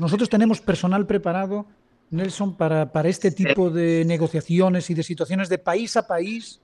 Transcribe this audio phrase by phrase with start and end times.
[0.00, 1.66] Nosotros tenemos personal preparado,
[2.10, 6.60] Nelson, para, para este tipo de negociaciones y de situaciones de país a país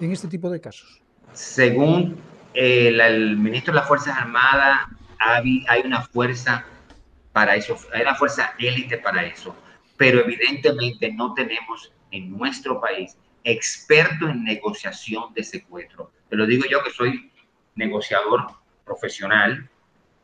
[0.00, 1.02] en este tipo de casos.
[1.32, 2.16] Según
[2.54, 4.86] el, el ministro de las Fuerzas Armadas,
[5.18, 6.64] hay, hay una fuerza
[7.32, 9.54] para eso, hay una fuerza élite para eso,
[9.96, 16.10] pero evidentemente no tenemos en nuestro país experto en negociación de secuestro.
[16.28, 17.30] Te lo digo yo que soy
[17.74, 18.46] negociador
[18.84, 19.68] profesional,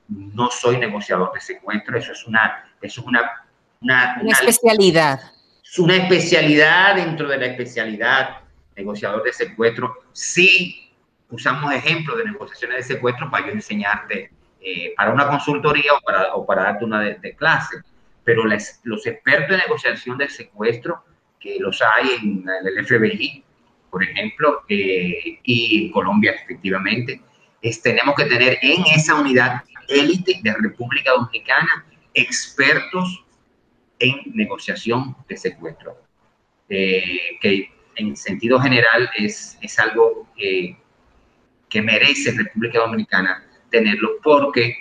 [0.09, 3.47] no soy negociador de secuestro, eso es una, eso es una,
[3.81, 5.21] una, Una especialidad.
[5.63, 8.41] es una especialidad dentro de la especialidad
[8.77, 9.95] negociador de secuestro.
[10.13, 10.91] Sí
[11.31, 16.35] usamos ejemplos de negociaciones de secuestro para yo enseñarte eh, para una consultoría o para,
[16.35, 17.79] o para darte una de, de clase,
[18.23, 21.03] pero los expertos en negociación de secuestro,
[21.41, 23.43] que los hay en el FBI,
[23.91, 27.21] por ejemplo, eh, y en Colombia efectivamente,
[27.61, 33.25] es, tenemos que tener en esa unidad élite de República Dominicana expertos
[33.99, 35.97] en negociación de secuestro,
[36.69, 40.77] eh, que en sentido general es, es algo que,
[41.75, 44.77] merece República Dominicana tenerlo porque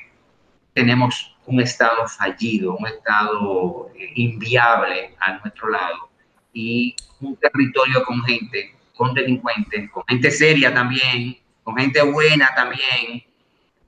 [0.73, 6.09] tenemos un Estado fallido, un Estado eh, inviable a nuestro lado
[6.51, 13.23] y un territorio con gente, con delincuentes, con gente seria también, con gente buena también.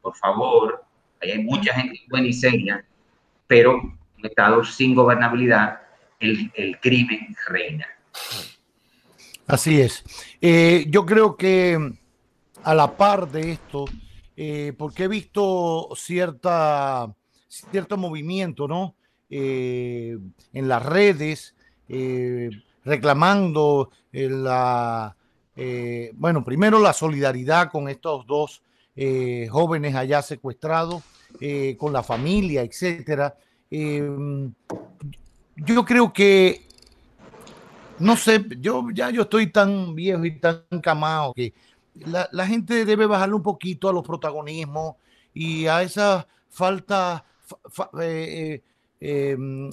[0.01, 0.85] Por favor,
[1.31, 2.85] hay mucha gente buena y seria,
[3.47, 5.81] pero un Estado sin gobernabilidad,
[6.19, 7.85] el, crimen reina.
[9.45, 10.03] Así es.
[10.39, 11.77] Eh, yo creo que
[12.63, 13.85] a la par de esto,
[14.35, 17.13] eh, porque he visto cierta,
[17.47, 18.95] cierto movimiento, ¿no?
[19.29, 20.17] Eh,
[20.53, 21.55] en las redes,
[21.89, 22.49] eh,
[22.85, 25.15] reclamando la,
[26.13, 28.61] bueno, primero la solidaridad con estos dos
[29.49, 31.01] jóvenes allá secuestrados,
[31.45, 33.35] eh, con la familia, etcétera.
[33.69, 34.49] Eh,
[35.57, 36.61] yo creo que
[37.99, 41.53] no sé, yo ya yo estoy tan viejo y tan camado que
[41.95, 44.95] la, gente debe bajarle un poquito a los protagonismos
[45.33, 47.25] y a esa falta,
[47.69, 48.61] fa- eh,
[49.01, 49.69] eh, em,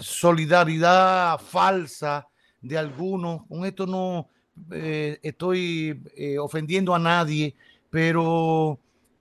[0.00, 2.26] solidaridad falsa
[2.62, 3.44] de algunos.
[3.46, 4.26] Con esto no
[5.22, 6.02] estoy
[6.40, 7.54] ofendiendo a nadie,
[7.90, 8.78] pero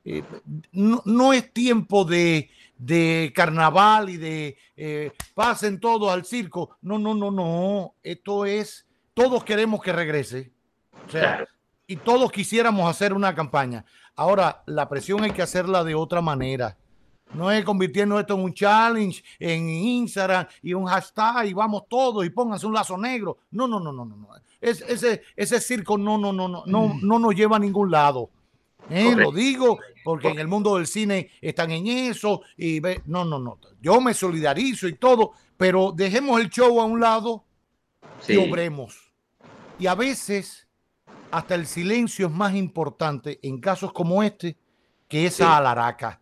[0.09, 0.23] eh,
[0.71, 6.77] no, no es tiempo de, de carnaval y de eh, pasen todos al circo.
[6.81, 7.93] No, no, no, no.
[8.03, 10.51] Esto es, todos queremos que regrese.
[11.07, 11.45] O sea,
[11.85, 13.85] y todos quisiéramos hacer una campaña.
[14.15, 16.77] Ahora, la presión hay que hacerla de otra manera.
[17.33, 22.25] No es convirtiendo esto en un challenge en Instagram y un hashtag y vamos todos
[22.25, 23.39] y pónganse un lazo negro.
[23.51, 24.15] No, no, no, no, no.
[24.15, 24.29] no.
[24.61, 28.29] Es- ese, ese circo no, no, no, no, no, no nos lleva a ningún lado.
[28.89, 29.15] ¿Eh?
[29.15, 33.37] Lo digo porque en el mundo del cine están en eso y ve, no, no,
[33.39, 33.59] no.
[33.81, 37.43] Yo me solidarizo y todo, pero dejemos el show a un lado
[38.27, 39.11] y obremos.
[39.79, 40.67] Y a veces
[41.31, 44.57] hasta el silencio es más importante en casos como este
[45.07, 45.51] que esa Sí.
[45.51, 46.21] alaraca.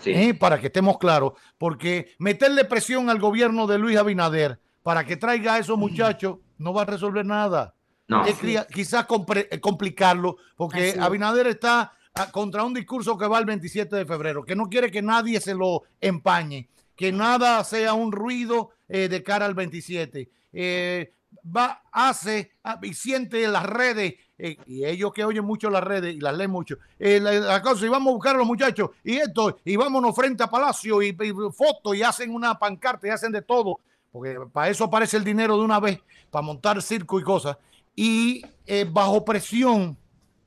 [0.00, 0.10] Sí.
[0.10, 0.34] ¿eh?
[0.34, 5.54] Para que estemos claros, porque meterle presión al gobierno de Luis Abinader para que traiga
[5.54, 7.74] a esos muchachos no va a resolver nada.
[8.08, 8.24] No.
[8.72, 10.98] Quizás compre- eh, complicarlo, porque Así.
[10.98, 14.90] Abinader está ah, contra un discurso que va el 27 de febrero, que no quiere
[14.90, 20.30] que nadie se lo empañe, que nada sea un ruido eh, de cara al 27.
[20.52, 21.12] Eh,
[21.54, 25.82] va, hace ah, y siente en las redes, eh, y ellos que oyen mucho las
[25.82, 28.46] redes y las leen mucho, eh, la, la cosa, y vamos a buscar a los
[28.46, 33.06] muchachos, y esto, y vámonos frente a Palacio, y, y fotos, y hacen una pancarta,
[33.06, 33.80] y hacen de todo,
[34.12, 37.56] porque para eso aparece el dinero de una vez, para montar circo y cosas,
[37.96, 39.96] y eh, bajo presión,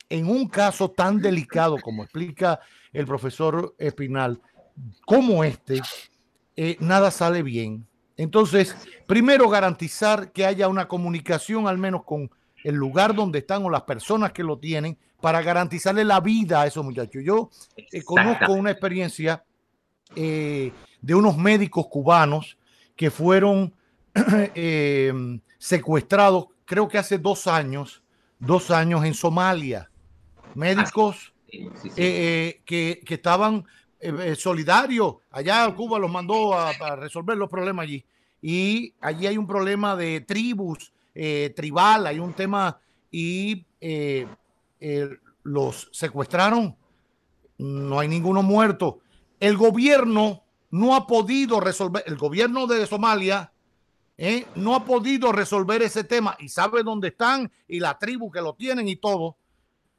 [0.07, 2.59] en un caso tan delicado como explica
[2.93, 4.39] el profesor Espinal,
[5.05, 5.81] como este,
[6.55, 7.85] eh, nada sale bien.
[8.17, 8.75] Entonces,
[9.07, 12.29] primero garantizar que haya una comunicación al menos con
[12.63, 16.67] el lugar donde están o las personas que lo tienen para garantizarle la vida a
[16.67, 17.23] esos muchachos.
[17.23, 19.43] Yo eh, conozco una experiencia
[20.15, 20.71] eh,
[21.01, 22.57] de unos médicos cubanos
[22.95, 23.73] que fueron
[25.57, 28.03] secuestrados, creo que hace dos años,
[28.37, 29.89] dos años en Somalia.
[30.53, 31.89] Médicos Sí, sí, sí.
[31.89, 33.65] eh, eh, que, que estaban
[33.99, 35.21] eh, solidario.
[35.31, 38.05] Allá Cuba los mandó a, resolver los problemas allí.
[38.39, 42.79] Y allí hay un problema de tribus, eh, tribal, hay un tema
[43.11, 43.65] y
[45.41, 46.75] los secuestraron.
[47.57, 48.99] No hay ninguno muerto.
[49.39, 53.51] El gobierno no ha podido resolver, el gobierno de Somalia
[54.55, 58.53] no ha podido resolver ese tema y sabe dónde están y la tribu que lo
[58.53, 59.37] tienen y todo.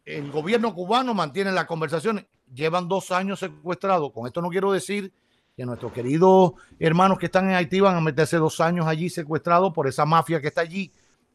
[0.05, 4.13] El gobierno cubano mantiene la conversación llevan dos años secuestrados.
[4.13, 5.13] Con esto no quiero decir
[5.57, 9.73] que nuestros queridos hermanos que están en Haití van a meterse dos años allí secuestrados
[9.73, 10.93] por esa mafia que está allí.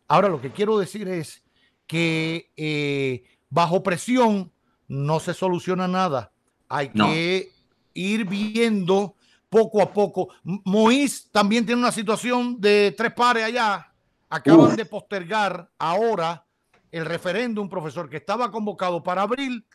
[0.07, 1.43] Ahora lo que quiero decir es
[1.87, 4.51] que eh, bajo presión
[4.87, 6.31] no se soluciona nada.
[6.69, 7.51] Hay que
[7.93, 9.15] ir viendo
[9.49, 10.29] poco a poco.
[10.43, 13.91] Moïse también tiene una situación de tres pares allá.
[14.29, 16.45] Acaban de postergar ahora
[16.91, 19.65] el referéndum, profesor, que estaba convocado para abril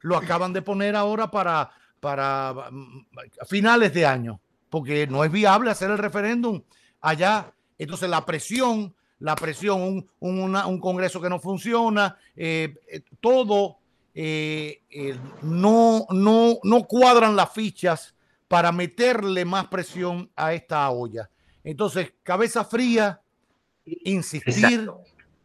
[0.00, 1.70] lo acaban de poner ahora para,
[2.00, 3.06] para mm,
[3.46, 6.62] finales de año, porque no es viable hacer el referéndum
[7.00, 7.52] allá.
[7.78, 13.78] Entonces la presión, la presión, un, un Congreso que no funciona, eh, eh, todo
[14.14, 14.80] eh,
[15.42, 18.14] no, no, no cuadran las fichas
[18.48, 21.30] para meterle más presión a esta olla.
[21.64, 23.20] Entonces, cabeza fría,
[23.84, 24.90] insistir,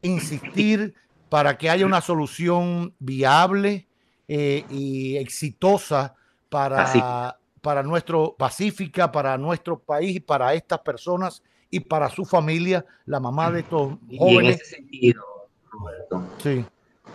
[0.02, 0.94] insistir
[1.30, 3.88] para que haya una solución viable,
[4.34, 6.16] eh, y exitosa
[6.48, 13.20] para, para nuestro pacífica, para nuestro país, para estas personas y para su familia, la
[13.20, 14.56] mamá de estos jóvenes.
[14.56, 15.24] en ese sentido,
[15.70, 16.66] Roberto, sí.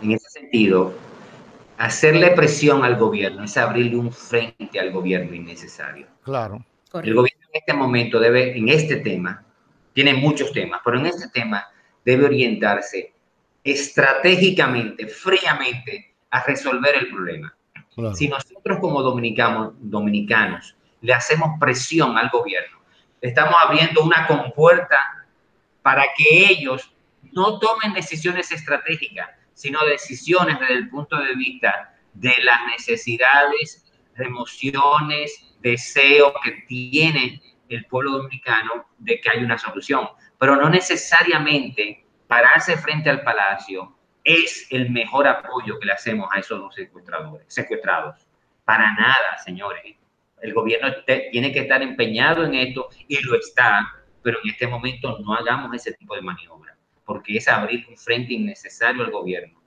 [0.02, 0.92] en ese sentido,
[1.78, 6.06] hacerle presión al gobierno es abrirle un frente al gobierno innecesario.
[6.22, 6.64] Claro.
[6.92, 9.44] El gobierno en este momento debe, en este tema,
[9.92, 11.66] tiene muchos temas, pero en este tema
[12.04, 13.12] debe orientarse
[13.64, 17.54] estratégicamente, fríamente, a resolver el problema.
[18.14, 22.78] Si nosotros como dominicanos, dominicanos le hacemos presión al gobierno,
[23.20, 24.98] estamos abriendo una compuerta
[25.82, 26.92] para que ellos
[27.32, 35.56] no tomen decisiones estratégicas, sino decisiones desde el punto de vista de las necesidades, emociones,
[35.60, 40.08] deseos que tiene el pueblo dominicano de que hay una solución,
[40.38, 46.40] pero no necesariamente pararse frente al palacio es el mejor apoyo que le hacemos a
[46.40, 48.26] esos dos secuestradores, secuestrados.
[48.64, 49.96] Para nada, señores.
[50.42, 50.88] El gobierno
[51.30, 53.88] tiene que estar empeñado en esto y lo está,
[54.22, 56.75] pero en este momento no hagamos ese tipo de maniobra,
[57.06, 59.58] porque es abrir un frente innecesario al gobierno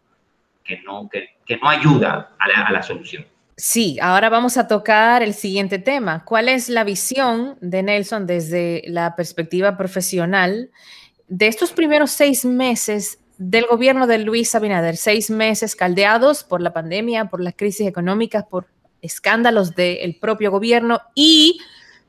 [0.64, 3.26] que no, que, que no ayuda a la, a la solución.
[3.58, 6.24] Sí, ahora vamos a tocar el siguiente tema.
[6.24, 10.70] ¿Cuál es la visión de Nelson desde la perspectiva profesional
[11.28, 16.74] de estos primeros seis meses del gobierno de Luis Abinader, seis meses caldeados por la
[16.74, 18.68] pandemia, por las crisis económicas, por
[19.02, 21.60] escándalos del propio gobierno y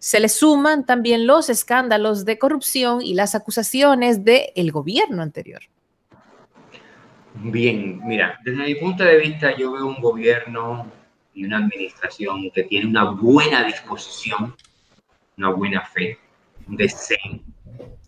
[0.00, 5.62] se le suman también los escándalos de corrupción y las acusaciones del gobierno anterior.
[7.34, 10.90] Bien, mira, desde mi punto de vista yo veo un gobierno
[11.32, 14.56] y una administración que tiene una buena disposición,
[15.38, 16.18] una buena fe,
[16.66, 17.38] un deseo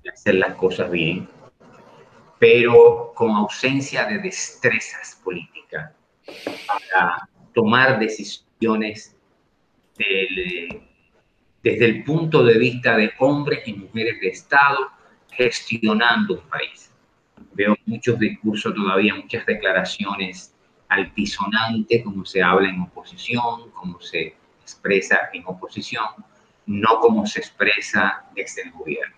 [0.02, 1.28] de hacer las cosas bien
[2.42, 5.92] pero con ausencia de destrezas políticas
[6.66, 9.14] para tomar decisiones
[11.62, 14.90] desde el punto de vista de hombres y mujeres de Estado
[15.30, 16.90] gestionando un país.
[17.54, 20.54] Veo muchos discursos todavía, muchas declaraciones
[20.88, 26.04] altisonantes, como se habla en oposición, como se expresa en oposición,
[26.66, 29.16] no como se expresa desde el gobierno.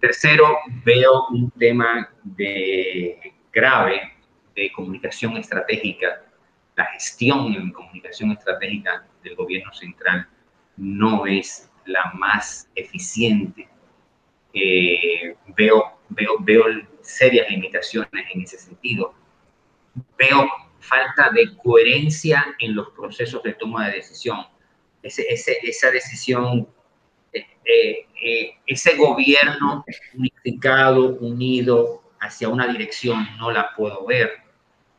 [0.00, 4.12] Tercero, veo un tema de, grave
[4.54, 6.22] de comunicación estratégica.
[6.76, 10.28] La gestión en comunicación estratégica del gobierno central
[10.78, 13.68] no es la más eficiente.
[14.52, 16.64] Eh, veo, veo, veo
[17.02, 19.14] serias limitaciones en ese sentido.
[20.16, 20.48] Veo
[20.80, 24.46] falta de coherencia en los procesos de toma de decisión.
[25.02, 25.24] Ese,
[25.62, 26.68] esa decisión
[27.32, 34.32] eh, eh, ese gobierno unificado, unido hacia una dirección, no la puedo ver.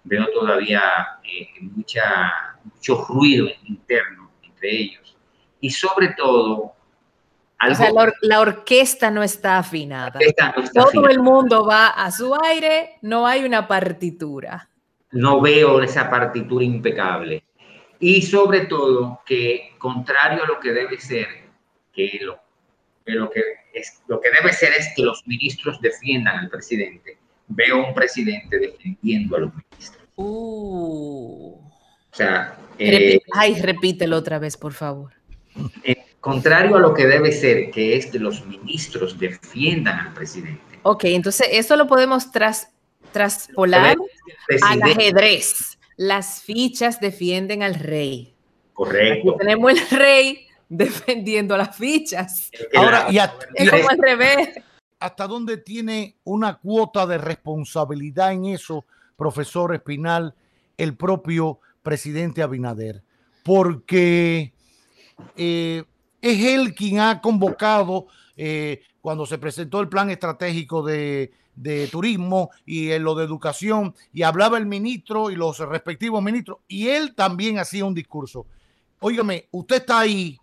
[0.04, 1.20] Veo todavía
[1.62, 5.18] mucha, mucho ruido interno entre ellos.
[5.62, 6.74] Y sobre todo...
[8.22, 10.20] la, orquesta no está afinada.
[10.74, 14.70] Todo el mundo va a su aire, no hay una partitura.
[15.12, 17.44] No veo esa partitura impecable.
[18.00, 21.28] Y sobre todo que, contrario a lo que debe ser,
[21.92, 22.40] que lo
[23.16, 23.42] lo que,
[23.74, 27.18] es, lo que debe ser es que los ministros defiendan al presidente.
[27.48, 30.08] Veo un presidente defendiendo a los ministros.
[30.16, 31.58] Uh.
[32.12, 35.14] sea, eh, ay, repítelo otra vez, por favor.
[36.20, 40.62] Contrario a lo que debe ser, que es que los ministros defiendan al presidente.
[40.84, 42.72] Ok, entonces eso lo podemos tras,
[43.12, 43.98] traspolar
[44.62, 45.78] al ajedrez.
[45.98, 48.34] Las fichas defienden al rey.
[48.74, 49.36] Correcto.
[49.38, 52.50] tenemos el rey defendiendo las fichas.
[52.74, 54.50] Ahora, y es como al revés.
[55.00, 58.86] ¿Hasta dónde tiene una cuota de responsabilidad en eso,
[59.18, 60.36] profesor Espinal,
[60.78, 63.02] el propio presidente Abinader?
[63.44, 64.54] Porque
[65.36, 65.84] eh,
[66.22, 71.34] es él quien ha convocado eh, cuando se presentó el plan estratégico de,
[71.92, 76.88] turismo y en lo de educación, y hablaba el ministro y los respectivos ministros, y
[76.88, 78.46] él también hacía un discurso.
[79.02, 80.40] Óigame, usted está ahí,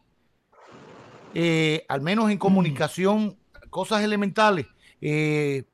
[1.32, 3.34] eh, al menos en comunicación,
[3.70, 4.66] cosas elementales.
[5.00, 5.64] Eh,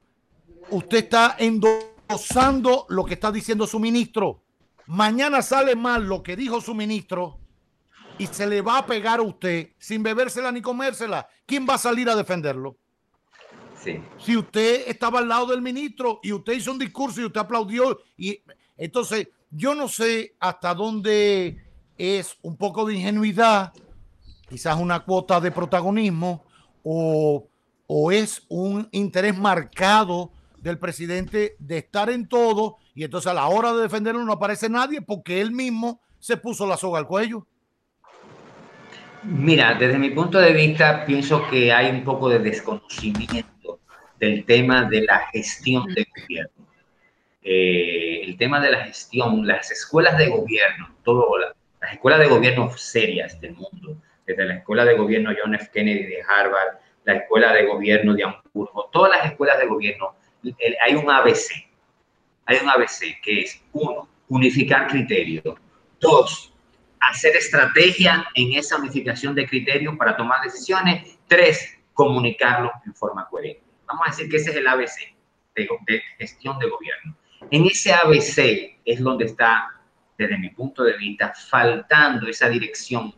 [0.71, 4.42] usted está endosando lo que está diciendo su ministro.
[4.87, 7.42] Mañana sale mal lo que dijo su ministro
[8.19, 11.26] y se le va a pegar a usted sin bebérsela ni comérsela.
[11.47, 12.76] ¿Quién va a salir a defenderlo?
[13.83, 14.00] Sí.
[14.19, 17.99] Si usted estaba al lado del ministro y usted hizo un discurso y usted aplaudió
[18.16, 18.40] y
[18.76, 21.64] entonces yo no sé hasta dónde
[21.99, 23.73] es un poco de ingenuidad,
[24.49, 26.45] quizás una cuota de protagonismo
[26.85, 27.49] o,
[27.87, 33.49] o es un interés marcado del presidente de estar en todo y entonces a la
[33.49, 37.47] hora de defenderlo no aparece nadie porque él mismo se puso la soga al cuello.
[39.25, 43.79] Mira, desde mi punto de vista, pienso que hay un poco de desconocimiento
[44.19, 46.67] del tema de la gestión del gobierno.
[47.45, 52.71] Eh, el tema de la gestión, las escuelas de gobierno, todo, las escuelas de gobierno
[52.76, 55.71] serias del mundo, desde la escuela de gobierno John F.
[55.73, 60.14] Kennedy de Harvard, la escuela de gobierno de Hamburgo, todas las escuelas de gobierno,
[60.85, 61.69] hay un ABC.
[62.47, 65.55] Hay un ABC que es, uno, unificar criterios.
[66.00, 66.51] Dos,
[67.02, 71.18] hacer estrategia en esa unificación de criterios para tomar decisiones.
[71.26, 73.62] Tres, comunicarlo en forma coherente.
[73.87, 75.14] Vamos a decir que ese es el ABC
[75.54, 77.16] de, gestión de gobierno.
[77.50, 79.80] En ese ABC es donde está,
[80.16, 83.14] desde mi punto de vista, faltando esa dirección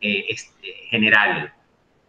[0.00, 1.52] eh, este, general,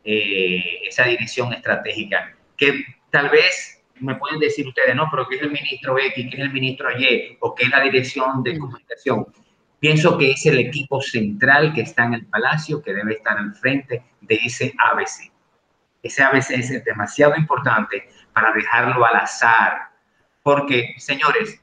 [0.03, 5.41] eh, esa dirección estratégica, que tal vez me pueden decir ustedes, no, pero ¿qué es
[5.41, 9.25] el ministro X, qué es el ministro Y, o qué es la dirección de comunicación?
[9.79, 13.53] Pienso que es el equipo central que está en el Palacio que debe estar al
[13.55, 15.31] frente de ese ABC.
[16.01, 19.89] Ese ABC es demasiado importante para dejarlo al azar.
[20.41, 21.62] Porque, señores,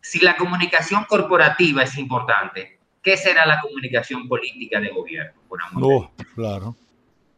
[0.00, 5.32] si la comunicación corporativa es importante, ¿qué será la comunicación política de gobierno?
[5.74, 6.68] no, claro.
[6.68, 6.76] O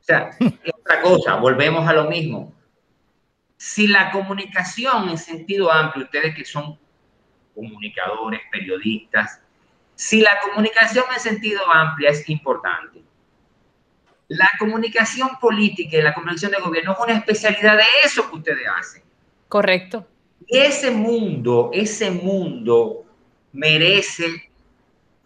[0.08, 0.30] sea,
[0.74, 2.54] otra cosa, volvemos a lo mismo.
[3.56, 6.78] Si la comunicación en sentido amplio, ustedes que son
[7.54, 9.42] comunicadores, periodistas,
[9.98, 13.02] si la comunicación en sentido amplio es importante,
[14.28, 18.64] la comunicación política y la comunicación de gobierno es una especialidad de eso que ustedes
[18.78, 19.02] hacen.
[19.48, 20.06] Correcto.
[20.46, 23.06] Y ese mundo, ese mundo
[23.52, 24.52] merece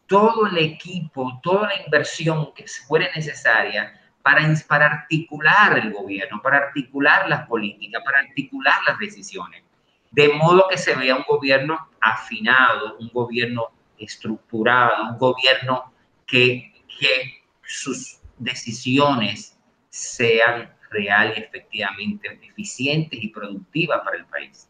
[0.06, 6.56] todo el equipo, toda la inversión que fuera necesaria para, para articular el gobierno, para
[6.56, 9.62] articular las políticas, para articular las decisiones.
[10.10, 15.92] De modo que se vea un gobierno afinado, un gobierno estructurado, un gobierno
[16.26, 19.58] que, que sus decisiones
[19.88, 24.68] sean real y efectivamente eficientes y productivas para el país.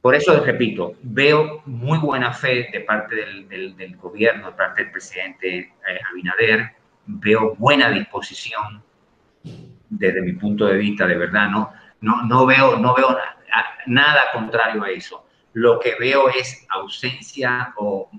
[0.00, 4.92] Por eso, repito, veo muy buena fe de parte del, del, gobierno, de parte del
[4.92, 6.72] presidente eh, Abinader,
[7.06, 8.82] veo buena disposición
[9.88, 13.16] desde mi punto de vista, de verdad, no, no, no veo, no veo
[13.86, 15.23] nada contrario a eso
[15.54, 18.10] lo que veo es ausencia o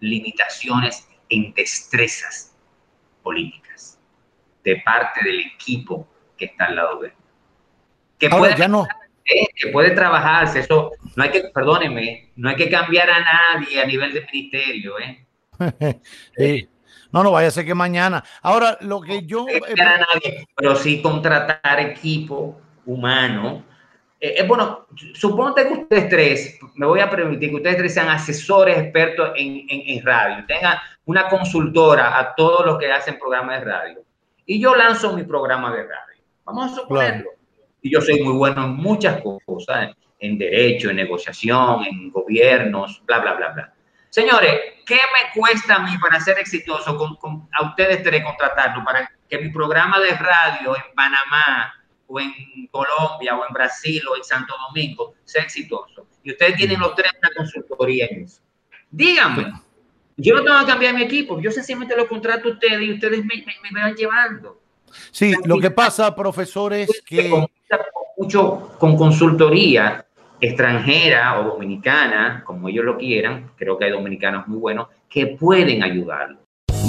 [0.00, 2.56] limitaciones en destrezas
[3.22, 3.98] políticas
[4.62, 7.14] de parte del equipo que está al lado de él.
[8.18, 8.86] Que puede, ya no.
[9.24, 13.82] Eh, que puede trabajarse, eso no hay que, perdónenme, no hay que cambiar a nadie
[13.82, 15.26] a nivel de ministerio, ¿eh?
[17.10, 18.24] No, no vaya a ser que mañana.
[18.42, 19.46] Ahora, lo que yo.
[19.46, 23.62] No a nadie, pero sí contratar equipo humano
[24.24, 28.08] eh, eh, bueno, suponte que ustedes tres, me voy a permitir que ustedes tres sean
[28.08, 33.66] asesores expertos en, en, radio, tengan una consultora a todos los que hacen programas de
[33.66, 34.02] radio.
[34.46, 36.22] Y yo lanzo mi programa de radio.
[36.46, 37.32] Vamos a suponerlo.
[37.82, 43.18] Y yo soy muy bueno en muchas cosas, en derecho, en negociación, en gobiernos, bla,
[43.18, 43.74] bla, bla, bla.
[44.08, 49.06] Señores, ¿qué me cuesta a mí para ser exitoso con, a ustedes tres contratarlo para
[49.28, 51.74] que mi programa de radio en Panamá
[52.06, 52.32] o en
[52.70, 56.06] Colombia o en Brasil o en Santo Domingo sea exitoso.
[56.22, 58.40] Y ustedes tienen los tres una consultoría en eso.
[58.90, 59.52] Díganme.
[60.16, 63.24] Yo no tengo que cambiar mi equipo, yo sencillamente lo contrato a ustedes y ustedes
[63.24, 64.60] me, me, me van llevando.
[65.10, 67.28] Sí, lo que pasa, profesor, es que...
[67.28, 67.46] Con,
[68.16, 70.06] mucho con consultoría
[70.40, 75.82] extranjera o dominicana, como ellos lo quieran, creo que hay dominicanos muy buenos, que pueden
[75.82, 76.38] ayudarlo.